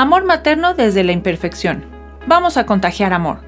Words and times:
Amor 0.00 0.24
materno 0.24 0.72
desde 0.72 1.04
la 1.04 1.12
imperfección. 1.12 1.84
Vamos 2.26 2.56
a 2.56 2.64
contagiar 2.64 3.12
amor. 3.12 3.40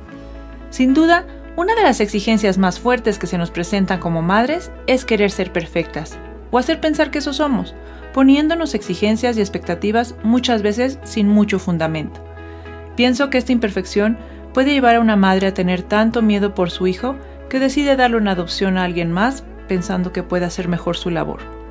Sin 0.69 0.93
duda, 0.93 1.25
una 1.57 1.75
de 1.75 1.83
las 1.83 1.99
exigencias 1.99 2.59
más 2.59 2.79
fuertes 2.79 3.19
que 3.19 3.27
se 3.27 3.39
nos 3.39 3.51
presentan 3.51 4.01
como 4.01 4.21
madres 4.21 4.71
es 4.87 5.07
querer 5.07 5.31
ser 5.31 5.51
perfectas, 5.51 6.19
o 6.51 6.59
hacer 6.59 6.79
pensar 6.79 7.11
que 7.11 7.21
eso 7.21 7.33
somos, 7.33 7.75
poniéndonos 8.13 8.75
exigencias 8.75 9.39
y 9.39 9.41
expectativas 9.41 10.15
muchas 10.25 10.61
veces 10.61 10.99
sin 11.05 11.27
mucho 11.27 11.59
fundamento. 11.59 12.23
Pienso 12.97 13.31
que 13.31 13.39
esta 13.39 13.53
imperfección 13.53 14.19
puede 14.53 14.75
llevar 14.75 14.97
a 14.97 15.01
una 15.01 15.17
madre 15.17 15.47
a 15.47 15.55
tener 15.55 15.81
tanto 15.81 16.21
miedo 16.21 16.55
por 16.55 16.71
su 16.71 16.87
hijo 16.87 17.17
que 17.49 17.61
decide 17.61 17.97
darle 17.97 18.19
una 18.19 18.33
adopción 18.33 18.77
a 18.77 18.85
alguien 18.85 19.11
más 19.11 19.43
pensando 19.69 20.13
que 20.13 20.23
puede 20.23 20.45
hacer 20.45 20.69
mejor 20.69 20.99
su 20.99 21.09
labor. 21.09 21.62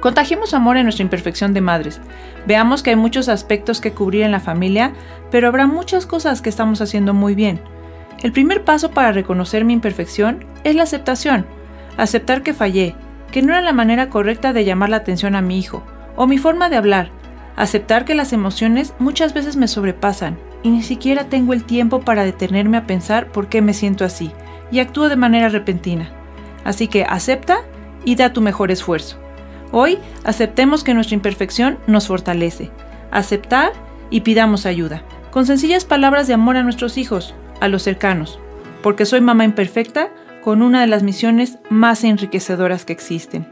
Contagiemos 0.00 0.54
amor 0.54 0.76
en 0.76 0.84
nuestra 0.84 1.02
imperfección 1.02 1.54
de 1.54 1.60
madres. 1.60 2.00
Veamos 2.46 2.82
que 2.82 2.90
hay 2.90 2.96
muchos 2.96 3.28
aspectos 3.28 3.80
que 3.80 3.92
cubrir 3.92 4.22
en 4.22 4.32
la 4.32 4.40
familia, 4.40 4.92
pero 5.30 5.48
habrá 5.48 5.66
muchas 5.66 6.06
cosas 6.06 6.42
que 6.42 6.50
estamos 6.50 6.80
haciendo 6.80 7.14
muy 7.14 7.34
bien. 7.34 7.60
El 8.22 8.32
primer 8.32 8.64
paso 8.64 8.90
para 8.90 9.12
reconocer 9.12 9.64
mi 9.64 9.72
imperfección 9.72 10.44
es 10.64 10.74
la 10.74 10.84
aceptación. 10.84 11.46
Aceptar 11.96 12.42
que 12.42 12.54
fallé, 12.54 12.94
que 13.30 13.42
no 13.42 13.52
era 13.52 13.62
la 13.62 13.72
manera 13.72 14.08
correcta 14.08 14.52
de 14.52 14.64
llamar 14.64 14.90
la 14.90 14.98
atención 14.98 15.34
a 15.34 15.42
mi 15.42 15.58
hijo, 15.58 15.82
o 16.14 16.26
mi 16.26 16.38
forma 16.38 16.68
de 16.68 16.76
hablar. 16.76 17.10
Aceptar 17.56 18.04
que 18.04 18.14
las 18.14 18.32
emociones 18.32 18.94
muchas 18.98 19.32
veces 19.32 19.56
me 19.56 19.68
sobrepasan 19.68 20.38
y 20.62 20.70
ni 20.70 20.82
siquiera 20.82 21.24
tengo 21.24 21.52
el 21.52 21.64
tiempo 21.64 22.00
para 22.00 22.24
detenerme 22.24 22.76
a 22.76 22.86
pensar 22.86 23.28
por 23.28 23.48
qué 23.48 23.62
me 23.62 23.72
siento 23.72 24.04
así 24.04 24.30
y 24.70 24.80
actúo 24.80 25.08
de 25.08 25.16
manera 25.16 25.48
repentina. 25.48 26.10
Así 26.64 26.88
que 26.88 27.04
acepta 27.04 27.58
y 28.04 28.16
da 28.16 28.32
tu 28.32 28.40
mejor 28.40 28.70
esfuerzo. 28.70 29.25
Hoy 29.72 29.98
aceptemos 30.24 30.84
que 30.84 30.94
nuestra 30.94 31.14
imperfección 31.14 31.78
nos 31.86 32.06
fortalece. 32.06 32.70
Aceptar 33.10 33.72
y 34.10 34.20
pidamos 34.20 34.66
ayuda, 34.66 35.02
con 35.30 35.46
sencillas 35.46 35.84
palabras 35.84 36.26
de 36.26 36.34
amor 36.34 36.56
a 36.56 36.62
nuestros 36.62 36.96
hijos, 36.98 37.34
a 37.60 37.68
los 37.68 37.82
cercanos, 37.82 38.38
porque 38.82 39.06
soy 39.06 39.20
mamá 39.20 39.44
imperfecta 39.44 40.10
con 40.42 40.62
una 40.62 40.80
de 40.80 40.86
las 40.86 41.02
misiones 41.02 41.58
más 41.70 42.04
enriquecedoras 42.04 42.84
que 42.84 42.92
existen. 42.92 43.46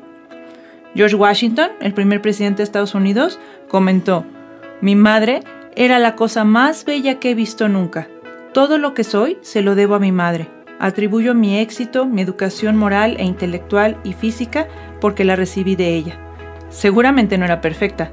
George 0.95 1.17
Washington, 1.17 1.73
el 1.81 1.93
primer 1.93 2.23
presidente 2.23 2.59
de 2.59 2.65
Estados 2.65 2.95
Unidos, 2.95 3.41
comentó, 3.69 4.25
Mi 4.81 4.95
madre 4.95 5.43
era 5.75 5.99
la 5.99 6.15
cosa 6.15 6.45
más 6.45 6.85
bella 6.85 7.19
que 7.19 7.31
he 7.31 7.35
visto 7.35 7.69
nunca. 7.69 8.07
Todo 8.53 8.79
lo 8.79 8.95
que 8.95 9.03
soy 9.03 9.39
se 9.43 9.63
lo 9.63 9.75
debo 9.75 9.97
a 9.97 9.99
mi 9.99 10.13
madre. 10.13 10.49
Atribuyo 10.85 11.33
mi 11.33 11.61
éxito, 11.61 12.05
mi 12.05 12.21
educación 12.21 12.77
moral 12.77 13.17
e 13.19 13.25
intelectual 13.25 13.97
y 14.05 14.13
física 14.13 14.69
porque 15.01 15.25
la 15.25 15.35
recibí 15.35 15.77
de 15.77 15.95
ella. 15.95 16.19
Seguramente 16.69 17.39
no 17.39 17.47
era 17.47 17.63
perfecta. 17.63 18.13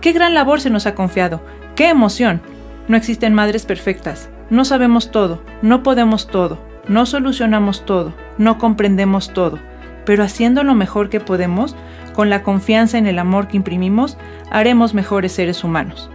Qué 0.00 0.12
gran 0.12 0.32
labor 0.32 0.62
se 0.62 0.70
nos 0.70 0.86
ha 0.86 0.94
confiado. 0.94 1.42
Qué 1.76 1.90
emoción. 1.90 2.40
No 2.88 2.96
existen 2.96 3.34
madres 3.34 3.66
perfectas. 3.66 4.30
No 4.48 4.64
sabemos 4.64 5.10
todo, 5.10 5.42
no 5.60 5.82
podemos 5.82 6.26
todo, 6.26 6.58
no 6.88 7.04
solucionamos 7.04 7.84
todo, 7.84 8.14
no 8.38 8.56
comprendemos 8.56 9.34
todo, 9.34 9.58
pero 10.06 10.24
haciendo 10.24 10.64
lo 10.64 10.74
mejor 10.74 11.10
que 11.10 11.20
podemos, 11.20 11.76
con 12.14 12.30
la 12.30 12.42
confianza 12.42 12.96
en 12.96 13.08
el 13.08 13.18
amor 13.18 13.46
que 13.46 13.58
imprimimos, 13.58 14.16
haremos 14.50 14.94
mejores 14.94 15.32
seres 15.32 15.64
humanos. 15.64 16.08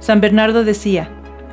San 0.00 0.20
Bernardo 0.20 0.64
decía, 0.64 1.08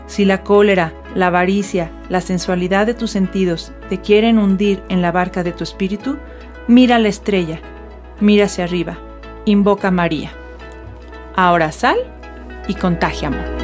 si 0.07 0.25
la 0.25 0.43
cólera, 0.43 0.91
la 1.15 1.27
avaricia, 1.27 1.91
la 2.09 2.21
sensualidad 2.21 2.85
de 2.85 2.93
tus 2.93 3.11
sentidos 3.11 3.71
te 3.89 3.99
quieren 3.99 4.39
hundir 4.39 4.83
en 4.89 5.01
la 5.01 5.11
barca 5.11 5.43
de 5.43 5.51
tu 5.51 5.63
espíritu, 5.63 6.17
mira 6.67 6.99
la 6.99 7.09
estrella, 7.09 7.59
mira 8.19 8.45
hacia 8.45 8.63
arriba, 8.63 8.97
invoca 9.45 9.89
a 9.89 9.91
María. 9.91 10.31
Ahora 11.35 11.71
sal 11.71 11.97
y 12.67 12.75
contagia 12.75 13.29
amor. 13.29 13.61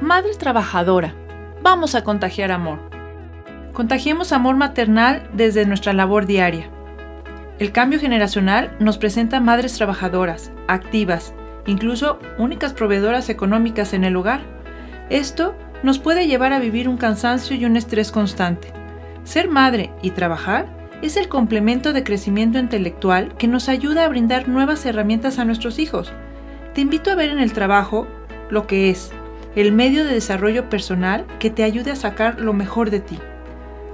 Madre 0.00 0.34
trabajadora, 0.38 1.14
vamos 1.62 1.94
a 1.94 2.02
contagiar 2.02 2.50
amor. 2.50 2.97
Contagiemos 3.78 4.32
amor 4.32 4.56
maternal 4.56 5.30
desde 5.34 5.64
nuestra 5.64 5.92
labor 5.92 6.26
diaria. 6.26 6.68
El 7.60 7.70
cambio 7.70 8.00
generacional 8.00 8.74
nos 8.80 8.98
presenta 8.98 9.38
madres 9.38 9.74
trabajadoras, 9.74 10.50
activas, 10.66 11.32
incluso 11.64 12.18
únicas 12.38 12.72
proveedoras 12.72 13.28
económicas 13.28 13.92
en 13.92 14.02
el 14.02 14.16
hogar. 14.16 14.40
Esto 15.10 15.54
nos 15.84 16.00
puede 16.00 16.26
llevar 16.26 16.52
a 16.52 16.58
vivir 16.58 16.88
un 16.88 16.96
cansancio 16.96 17.54
y 17.54 17.66
un 17.66 17.76
estrés 17.76 18.10
constante. 18.10 18.72
Ser 19.22 19.48
madre 19.48 19.92
y 20.02 20.10
trabajar 20.10 20.66
es 21.00 21.16
el 21.16 21.28
complemento 21.28 21.92
de 21.92 22.02
crecimiento 22.02 22.58
intelectual 22.58 23.36
que 23.36 23.46
nos 23.46 23.68
ayuda 23.68 24.06
a 24.06 24.08
brindar 24.08 24.48
nuevas 24.48 24.84
herramientas 24.86 25.38
a 25.38 25.44
nuestros 25.44 25.78
hijos. 25.78 26.12
Te 26.74 26.80
invito 26.80 27.12
a 27.12 27.14
ver 27.14 27.30
en 27.30 27.38
el 27.38 27.52
trabajo 27.52 28.08
lo 28.50 28.66
que 28.66 28.90
es, 28.90 29.12
el 29.54 29.70
medio 29.70 30.04
de 30.04 30.14
desarrollo 30.14 30.68
personal 30.68 31.26
que 31.38 31.50
te 31.50 31.62
ayude 31.62 31.92
a 31.92 31.96
sacar 31.96 32.40
lo 32.40 32.52
mejor 32.52 32.90
de 32.90 32.98
ti. 32.98 33.20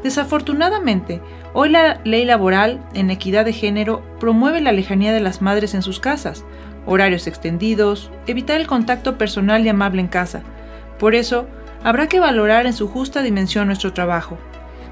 Desafortunadamente, 0.05 1.23
hoy 1.55 1.71
la 1.71 1.99
ley 2.05 2.27
laboral 2.27 2.79
en 2.93 3.11
equidad 3.11 3.47
de 3.47 3.55
género 3.55 4.03
promueve 4.21 4.61
la 4.61 4.71
lejanía 4.71 5.15
de 5.15 5.21
las 5.21 5.41
madres 5.41 5.73
en 5.73 5.81
sus 5.81 5.99
casas, 5.99 6.45
horarios 6.85 7.27
extendidos, 7.27 8.11
evitar 8.27 8.61
el 8.61 8.67
contacto 8.67 9.17
personal 9.17 9.65
y 9.65 9.71
amable 9.71 10.03
en 10.03 10.09
casa. 10.09 10.43
Por 10.99 11.15
eso, 11.15 11.49
habrá 11.83 12.07
que 12.07 12.21
valorar 12.21 12.67
en 12.67 12.75
su 12.75 12.87
justa 12.87 13.23
dimensión 13.23 13.67
nuestro 13.67 13.95
trabajo. 13.95 14.37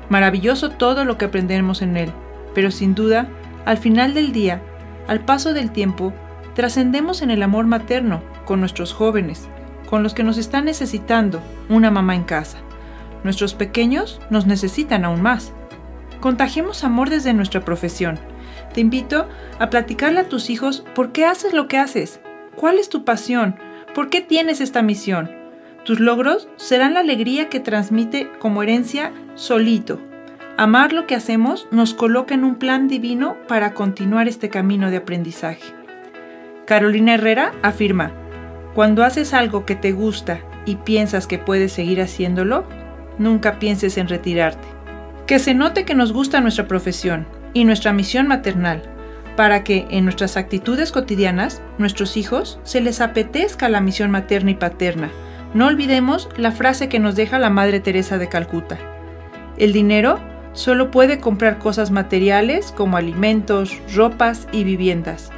Maravilloso 0.08 0.70
todo 0.70 1.04
lo 1.04 1.18
que 1.18 1.26
aprendemos 1.26 1.82
en 1.82 1.98
él, 1.98 2.10
pero 2.54 2.70
sin 2.70 2.94
duda, 2.94 3.28
al 3.66 3.76
final 3.76 4.14
del 4.14 4.32
día, 4.32 4.62
al 5.08 5.20
paso 5.20 5.52
del 5.52 5.72
tiempo, 5.72 6.14
trascendemos 6.54 7.20
en 7.20 7.30
el 7.30 7.42
amor 7.42 7.66
materno 7.66 8.22
con 8.46 8.60
nuestros 8.60 8.94
jóvenes, 8.94 9.46
con 9.90 10.02
los 10.02 10.14
que 10.14 10.24
nos 10.24 10.38
están 10.38 10.64
necesitando 10.64 11.42
una 11.68 11.90
mamá 11.90 12.14
en 12.14 12.24
casa. 12.24 12.60
Nuestros 13.24 13.54
pequeños 13.54 14.20
nos 14.30 14.46
necesitan 14.46 15.04
aún 15.04 15.22
más. 15.22 15.52
Contagiemos 16.20 16.84
amor 16.84 17.10
desde 17.10 17.32
nuestra 17.32 17.64
profesión. 17.64 18.18
Te 18.74 18.80
invito 18.80 19.28
a 19.58 19.70
platicarle 19.70 20.20
a 20.20 20.28
tus 20.28 20.50
hijos 20.50 20.84
por 20.94 21.12
qué 21.12 21.26
haces 21.26 21.52
lo 21.52 21.68
que 21.68 21.78
haces, 21.78 22.20
cuál 22.56 22.78
es 22.78 22.88
tu 22.88 23.04
pasión, 23.04 23.56
por 23.94 24.08
qué 24.08 24.20
tienes 24.20 24.60
esta 24.60 24.82
misión. 24.82 25.30
Tus 25.84 26.00
logros 26.00 26.48
serán 26.56 26.94
la 26.94 27.00
alegría 27.00 27.48
que 27.48 27.60
transmite 27.60 28.30
como 28.38 28.62
herencia 28.62 29.12
solito. 29.34 30.00
Amar 30.56 30.92
lo 30.92 31.06
que 31.06 31.14
hacemos 31.14 31.66
nos 31.70 31.94
coloca 31.94 32.34
en 32.34 32.44
un 32.44 32.56
plan 32.56 32.86
divino 32.86 33.36
para 33.48 33.74
continuar 33.74 34.28
este 34.28 34.48
camino 34.48 34.90
de 34.90 34.98
aprendizaje. 34.98 35.74
Carolina 36.66 37.14
Herrera 37.14 37.52
afirma, 37.62 38.12
cuando 38.74 39.02
haces 39.02 39.34
algo 39.34 39.66
que 39.66 39.74
te 39.74 39.92
gusta 39.92 40.40
y 40.64 40.76
piensas 40.76 41.26
que 41.26 41.38
puedes 41.38 41.72
seguir 41.72 42.00
haciéndolo, 42.00 42.64
nunca 43.18 43.58
pienses 43.58 43.98
en 43.98 44.08
retirarte. 44.08 44.66
Que 45.26 45.38
se 45.38 45.54
note 45.54 45.84
que 45.84 45.94
nos 45.94 46.12
gusta 46.12 46.40
nuestra 46.40 46.66
profesión 46.66 47.26
y 47.54 47.64
nuestra 47.64 47.92
misión 47.92 48.26
maternal, 48.26 48.82
para 49.36 49.64
que 49.64 49.86
en 49.90 50.04
nuestras 50.04 50.36
actitudes 50.36 50.92
cotidianas, 50.92 51.62
nuestros 51.78 52.16
hijos, 52.16 52.58
se 52.64 52.80
les 52.80 53.00
apetezca 53.00 53.68
la 53.68 53.80
misión 53.80 54.10
materna 54.10 54.50
y 54.50 54.54
paterna. 54.54 55.10
No 55.54 55.66
olvidemos 55.66 56.28
la 56.36 56.52
frase 56.52 56.88
que 56.88 56.98
nos 56.98 57.14
deja 57.14 57.38
la 57.38 57.50
Madre 57.50 57.80
Teresa 57.80 58.18
de 58.18 58.28
Calcuta. 58.28 58.78
El 59.58 59.72
dinero 59.72 60.18
solo 60.52 60.90
puede 60.90 61.18
comprar 61.18 61.58
cosas 61.58 61.90
materiales 61.90 62.72
como 62.76 62.96
alimentos, 62.96 63.78
ropas 63.94 64.48
y 64.52 64.64
viviendas, 64.64 65.30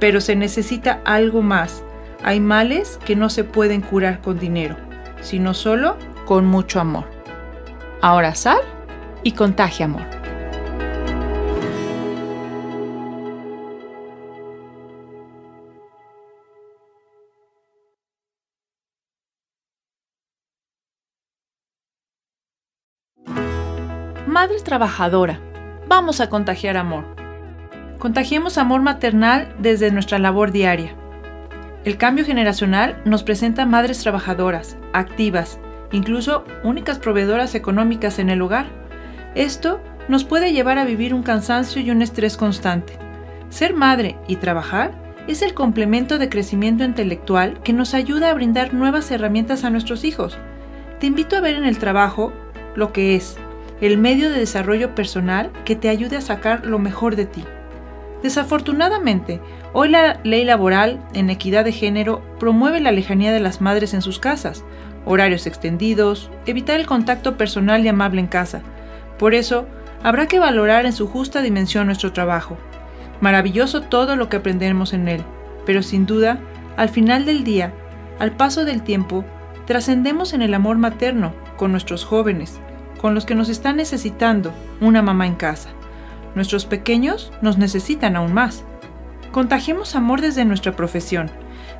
pero 0.00 0.20
se 0.20 0.36
necesita 0.36 1.00
algo 1.04 1.42
más 1.42 1.82
hay 2.24 2.40
males 2.40 2.98
que 3.04 3.16
no 3.16 3.28
se 3.28 3.44
pueden 3.44 3.82
curar 3.82 4.22
con 4.22 4.38
dinero, 4.38 4.76
sino 5.20 5.52
solo 5.52 5.98
con 6.24 6.46
mucho 6.46 6.80
amor. 6.80 7.04
Ahora 8.06 8.34
sal 8.34 8.58
y 9.22 9.32
contagia 9.32 9.86
amor. 9.86 10.02
Madre 24.26 24.56
trabajadora, 24.62 25.40
vamos 25.88 26.20
a 26.20 26.28
contagiar 26.28 26.76
amor. 26.76 27.06
Contagiemos 27.98 28.58
amor 28.58 28.82
maternal 28.82 29.56
desde 29.60 29.90
nuestra 29.90 30.18
labor 30.18 30.52
diaria 30.52 30.94
el 31.84 31.98
cambio 31.98 32.24
generacional 32.24 33.02
nos 33.04 33.22
presenta 33.24 33.66
madres 33.66 33.98
trabajadoras, 33.98 34.78
activas, 34.94 35.60
incluso 35.94 36.44
únicas 36.64 36.98
proveedoras 36.98 37.54
económicas 37.54 38.18
en 38.18 38.28
el 38.28 38.42
hogar. 38.42 38.66
Esto 39.34 39.80
nos 40.08 40.24
puede 40.24 40.52
llevar 40.52 40.78
a 40.78 40.84
vivir 40.84 41.14
un 41.14 41.22
cansancio 41.22 41.80
y 41.80 41.90
un 41.90 42.02
estrés 42.02 42.36
constante. 42.36 42.98
Ser 43.48 43.74
madre 43.74 44.16
y 44.26 44.36
trabajar 44.36 44.92
es 45.28 45.40
el 45.40 45.54
complemento 45.54 46.18
de 46.18 46.28
crecimiento 46.28 46.84
intelectual 46.84 47.62
que 47.62 47.72
nos 47.72 47.94
ayuda 47.94 48.30
a 48.30 48.34
brindar 48.34 48.74
nuevas 48.74 49.10
herramientas 49.10 49.64
a 49.64 49.70
nuestros 49.70 50.04
hijos. 50.04 50.36
te 51.00 51.06
invito 51.06 51.36
a 51.36 51.40
ver 51.40 51.56
en 51.56 51.64
el 51.64 51.78
trabajo 51.78 52.32
lo 52.76 52.92
que 52.92 53.14
es 53.14 53.36
el 53.80 53.98
medio 53.98 54.30
de 54.30 54.38
desarrollo 54.38 54.94
personal 54.94 55.50
que 55.64 55.76
te 55.76 55.88
ayude 55.88 56.16
a 56.16 56.20
sacar 56.20 56.64
lo 56.64 56.78
mejor 56.78 57.16
de 57.16 57.26
ti. 57.26 57.44
Desafortunadamente, 58.22 59.40
hoy 59.74 59.90
la 59.90 60.18
ley 60.24 60.44
laboral 60.44 60.98
en 61.12 61.28
equidad 61.28 61.64
de 61.64 61.72
género 61.72 62.22
promueve 62.38 62.80
la 62.80 62.92
lejanía 62.92 63.32
de 63.32 63.40
las 63.40 63.60
madres 63.60 63.92
en 63.92 64.00
sus 64.00 64.18
casas, 64.18 64.64
horarios 65.04 65.46
extendidos, 65.46 66.30
evitar 66.46 66.80
el 66.80 66.86
contacto 66.86 67.36
personal 67.36 67.84
y 67.84 67.88
amable 67.88 68.20
en 68.20 68.26
casa. 68.26 68.62
Por 69.18 69.34
eso, 69.34 69.66
habrá 70.02 70.26
que 70.26 70.38
valorar 70.38 70.86
en 70.86 70.92
su 70.92 71.08
justa 71.08 71.42
dimensión 71.42 71.86
nuestro 71.86 72.12
trabajo. 72.12 72.56
Maravilloso 73.20 73.82
todo 73.82 74.16
lo 74.16 74.28
que 74.28 74.36
aprendemos 74.36 74.92
en 74.92 75.08
él, 75.08 75.22
pero 75.66 75.82
sin 75.82 76.06
duda, 76.06 76.38
al 76.76 76.88
final 76.88 77.24
del 77.24 77.44
día, 77.44 77.72
al 78.18 78.32
paso 78.32 78.64
del 78.64 78.82
tiempo, 78.82 79.24
trascendemos 79.66 80.32
en 80.32 80.42
el 80.42 80.54
amor 80.54 80.78
materno 80.78 81.32
con 81.56 81.70
nuestros 81.70 82.04
jóvenes, 82.04 82.60
con 83.00 83.14
los 83.14 83.26
que 83.26 83.34
nos 83.34 83.48
están 83.48 83.76
necesitando 83.76 84.52
una 84.80 85.02
mamá 85.02 85.26
en 85.26 85.34
casa. 85.34 85.70
Nuestros 86.34 86.66
pequeños 86.66 87.32
nos 87.42 87.58
necesitan 87.58 88.16
aún 88.16 88.32
más. 88.32 88.64
Contagiemos 89.30 89.94
amor 89.94 90.20
desde 90.20 90.44
nuestra 90.44 90.74
profesión. 90.74 91.30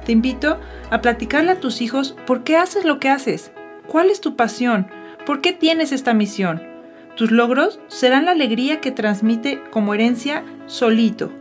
Te 0.05 0.13
invito 0.13 0.61
a 0.91 1.01
platicarle 1.01 1.53
a 1.53 1.61
tus 1.61 1.81
hijos 1.81 2.15
por 2.27 2.45
qué 2.45 2.57
haces 2.57 2.85
lo 2.85 3.01
que 3.01 3.09
haces, 3.09 3.53
cuál 3.87 4.11
es 4.11 4.21
tu 4.21 4.37
pasión, 4.37 4.87
por 5.25 5.41
qué 5.41 5.53
tienes 5.53 5.93
esta 5.93 6.13
misión. 6.13 6.63
Tus 7.17 7.31
logros 7.31 7.81
serán 7.89 8.27
la 8.27 8.33
alegría 8.33 8.81
que 8.81 8.91
transmite 8.91 9.63
como 9.71 9.95
herencia 9.95 10.45
solito. 10.67 11.33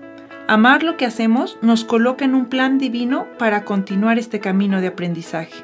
Amar 0.48 0.84
lo 0.84 0.98
que 0.98 1.06
hacemos 1.06 1.58
nos 1.62 1.84
coloca 1.84 2.26
en 2.26 2.36
un 2.36 2.46
plan 2.46 2.78
divino 2.78 3.28
para 3.38 3.66
continuar 3.66 4.18
este 4.18 4.40
camino 4.40 4.82
de 4.82 4.88
aprendizaje. 4.88 5.64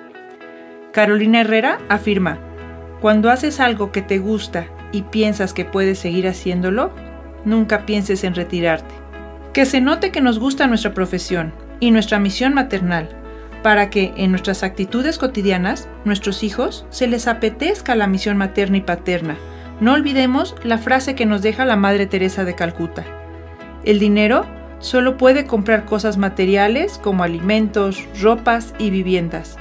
Carolina 0.91 1.41
Herrera 1.41 1.79
afirma, 1.89 2.39
cuando 2.99 3.29
haces 3.29 3.59
algo 3.59 3.91
que 3.91 4.01
te 4.01 4.17
gusta 4.17 4.67
y 4.91 5.03
piensas 5.03 5.53
que 5.53 5.63
puedes 5.63 5.99
seguir 5.99 6.27
haciéndolo, 6.27 6.91
nunca 7.45 7.85
pienses 7.85 8.23
en 8.23 8.35
retirarte. 8.35 8.93
Que 9.53 9.65
se 9.65 9.79
note 9.79 10.11
que 10.11 10.21
nos 10.21 10.39
gusta 10.39 10.67
nuestra 10.67 10.93
profesión 10.93 11.53
y 11.79 11.91
nuestra 11.91 12.19
misión 12.19 12.53
maternal, 12.53 13.09
para 13.63 13.89
que 13.89 14.13
en 14.17 14.31
nuestras 14.31 14.63
actitudes 14.63 15.17
cotidianas, 15.17 15.87
nuestros 16.05 16.43
hijos, 16.43 16.85
se 16.89 17.07
les 17.07 17.27
apetezca 17.27 17.95
la 17.95 18.07
misión 18.07 18.37
materna 18.37 18.77
y 18.77 18.81
paterna, 18.81 19.35
no 19.79 19.93
olvidemos 19.93 20.55
la 20.63 20.77
frase 20.77 21.15
que 21.15 21.25
nos 21.25 21.41
deja 21.41 21.65
la 21.65 21.75
Madre 21.75 22.05
Teresa 22.05 22.43
de 22.43 22.55
Calcuta. 22.55 23.05
El 23.85 23.99
dinero 23.99 24.45
solo 24.79 25.17
puede 25.17 25.45
comprar 25.45 25.85
cosas 25.85 26.17
materiales 26.17 26.99
como 27.01 27.23
alimentos, 27.23 28.05
ropas 28.21 28.73
y 28.77 28.89
viviendas, 28.89 29.57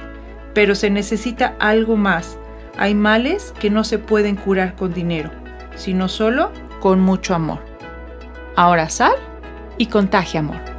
pero 0.53 0.75
se 0.75 0.89
necesita 0.89 1.55
algo 1.59 1.95
más. 1.95 2.37
Hay 2.77 2.95
males 2.95 3.53
que 3.59 3.69
no 3.69 3.83
se 3.83 3.97
pueden 3.97 4.35
curar 4.35 4.75
con 4.75 4.93
dinero, 4.93 5.31
sino 5.75 6.09
solo 6.09 6.51
con 6.81 6.99
mucho 6.99 7.35
amor. 7.35 7.59
Ahora 8.55 8.89
sal 8.89 9.15
y 9.77 9.85
contagia 9.85 10.41
amor. 10.41 10.78